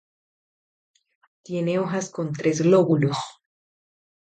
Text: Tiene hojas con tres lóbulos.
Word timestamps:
Tiene 1.43 1.77
hojas 1.77 2.09
con 2.09 2.33
tres 2.33 2.65
lóbulos. 2.65 3.17